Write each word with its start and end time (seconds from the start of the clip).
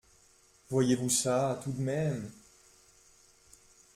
Voyez-vous 0.71 1.11
ça, 1.11 1.59
tout 1.63 1.71
de 1.71 1.79
même… 1.81 2.31